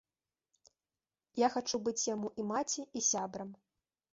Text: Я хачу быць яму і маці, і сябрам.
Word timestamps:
Я 1.45 1.49
хачу 1.55 1.77
быць 1.89 2.07
яму 2.15 2.33
і 2.45 2.49
маці, 2.53 2.81
і 2.99 3.07
сябрам. 3.13 3.49